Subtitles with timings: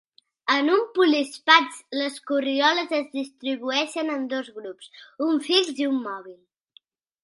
[0.53, 4.93] En un polispast, les corrioles es distribueixen en dos grups,
[5.31, 6.39] un fix i un mòbil.